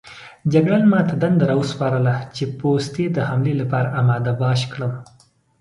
[0.53, 4.93] جګړن ما ته دنده راوسپارله چې پوستې د حملې لپاره اماده باش کړم.